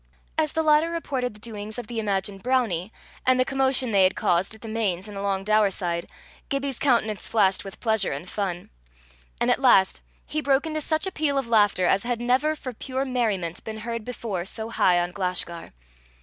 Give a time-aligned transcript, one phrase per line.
[0.35, 2.91] As the latter reported the doings of the imagined brownie,
[3.23, 6.09] and the commotion they had caused at the Mains and along Daurside,
[6.49, 8.71] Gibbie's countenance flashed with pleasure and fun;
[9.39, 12.73] and at last he broke into such a peal of laughter as had never, for
[12.73, 15.67] pure merriment, been heard before so high on Glashgar.